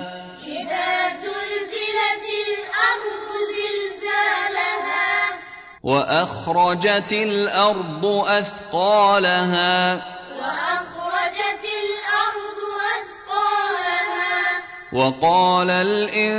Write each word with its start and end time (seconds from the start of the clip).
إذا 0.47 1.09
زلزلت 1.09 2.25
الأرض 2.47 3.29
زلزالها. 3.57 5.39
وأخرجت 5.83 7.13
الأرض 7.13 8.05
أثقالها. 8.05 9.93
وأخرجت 9.93 10.70
وقال 14.93 15.69
الإنسان 15.69 16.29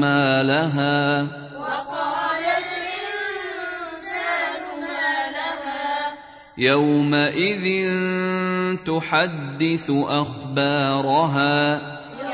ما 0.00 0.42
لها. 0.42 1.22
وقال 1.58 2.44
الإنسان 2.62 4.62
ما 4.80 5.30
لها. 5.30 6.14
يومئذ 6.58 7.88
تحدث 8.86 9.90
أخبارها. 9.90 11.80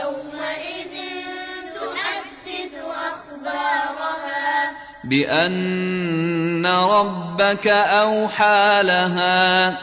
يومئذ 0.00 0.94
تحدث 1.74 2.74
أخبارها. 2.84 4.72
بأن 5.04 6.66
ربك 6.66 7.68
أوحى 7.68 8.82
لها. 8.82 9.70
بأن 9.70 9.78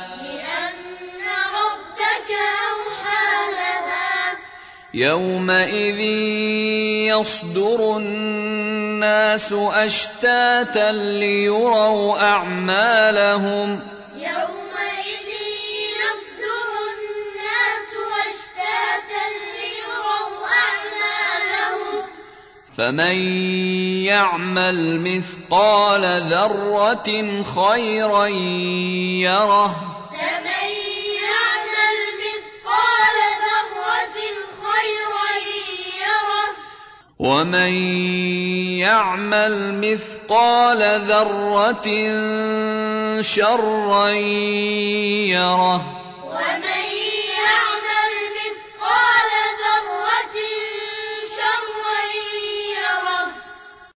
ربك 1.55 2.29
أوحى 2.29 2.29
لها 2.29 2.74
يومئذ 4.95 5.99
يصدر 7.11 7.97
الناس 7.97 9.53
اشتاتا 9.53 10.91
ليروا 10.91 12.19
اعمالهم 12.21 13.79
يومئذ 14.15 15.29
يصدر 15.99 16.67
الناس 16.95 17.91
أشتاتا 18.23 19.23
ليروا 19.59 20.47
أعمالهم 20.63 22.07
فمن 22.77 23.15
يعمل 24.05 25.01
مثقال 25.01 26.03
ذره 26.29 27.43
خيرا 27.43 28.25
يره 29.27 29.94
ومن 37.19 37.73
يعمل 38.83 39.73
مثقال 39.79 40.79
ذره 41.07 41.87
شرا 43.21 44.09
يره 45.31 46.01